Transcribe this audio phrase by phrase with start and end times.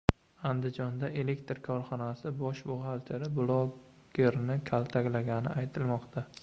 [0.51, 6.31] Andijonda elektr korxonasi bosh buxgalteri blogerni kaltaklagani aytilmoqda